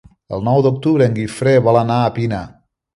El 0.37 0.41
nou 0.47 0.63
d'octubre 0.67 1.09
en 1.11 1.15
Guifré 1.21 1.55
vol 1.69 1.81
anar 1.85 2.03
a 2.09 2.13
Pina. 2.21 2.45